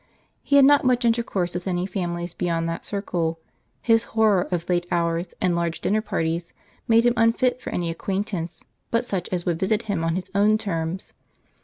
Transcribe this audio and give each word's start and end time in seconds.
He 0.41 0.55
had 0.55 0.65
not 0.65 0.83
much 0.83 1.05
intercourse 1.05 1.53
with 1.53 1.67
any 1.67 1.85
families 1.85 2.33
beyond 2.33 2.67
that 2.67 2.87
circle; 2.87 3.37
his 3.83 4.03
horror 4.17 4.47
of 4.49 4.67
late 4.67 4.87
hours, 4.89 5.35
and 5.39 5.55
large 5.55 5.79
dinner 5.79 6.01
parties, 6.01 6.53
made 6.87 7.05
him 7.05 7.13
unfit 7.15 7.61
for 7.61 7.69
any 7.69 7.91
acquaintance 7.91 8.63
but 8.89 9.05
such 9.05 9.29
as 9.29 9.45
would 9.45 9.59
visit 9.59 9.83
him 9.83 10.03
on 10.03 10.15
his 10.15 10.31
own 10.33 10.57
terms. 10.57 11.13